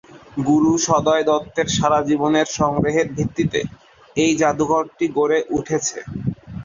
[0.47, 3.59] গুরুসদয় দত্তের সারা জীবনের সংগ্রহের ভিত্তিতে
[4.15, 5.99] এই জাদুঘরটি গড়ে উঠেছে।